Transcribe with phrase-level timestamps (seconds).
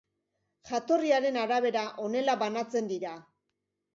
[0.69, 3.15] Jatorriaren arabera, honela banatzen dira.